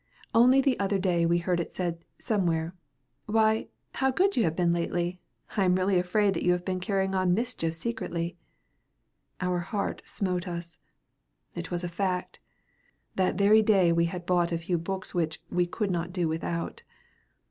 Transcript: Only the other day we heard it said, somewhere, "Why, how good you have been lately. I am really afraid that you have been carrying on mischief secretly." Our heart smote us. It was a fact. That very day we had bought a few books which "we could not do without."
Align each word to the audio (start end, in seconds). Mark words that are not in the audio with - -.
Only 0.33 0.61
the 0.61 0.79
other 0.79 0.97
day 0.97 1.27
we 1.27 1.37
heard 1.37 1.59
it 1.59 1.75
said, 1.75 2.03
somewhere, 2.17 2.73
"Why, 3.27 3.67
how 3.91 4.09
good 4.09 4.35
you 4.35 4.43
have 4.45 4.55
been 4.55 4.73
lately. 4.73 5.19
I 5.55 5.63
am 5.63 5.75
really 5.75 5.99
afraid 5.99 6.33
that 6.33 6.41
you 6.41 6.53
have 6.53 6.65
been 6.65 6.79
carrying 6.79 7.13
on 7.13 7.35
mischief 7.35 7.75
secretly." 7.75 8.35
Our 9.41 9.59
heart 9.59 10.01
smote 10.03 10.47
us. 10.47 10.79
It 11.53 11.69
was 11.69 11.83
a 11.83 11.87
fact. 11.87 12.39
That 13.15 13.37
very 13.37 13.61
day 13.61 13.91
we 13.91 14.05
had 14.05 14.25
bought 14.25 14.51
a 14.51 14.57
few 14.57 14.79
books 14.79 15.13
which 15.13 15.39
"we 15.51 15.67
could 15.67 15.91
not 15.91 16.11
do 16.11 16.27
without." 16.27 16.81